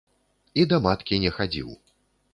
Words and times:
І 0.61 0.65
да 0.71 0.79
маткі 0.87 1.21
не 1.27 1.35
хадзіў. 1.39 1.69